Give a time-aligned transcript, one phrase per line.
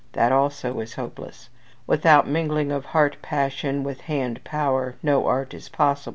[0.13, 1.49] That also is hopeless.
[1.85, 6.09] Without mingling of heart passion with hand power, no art is possible.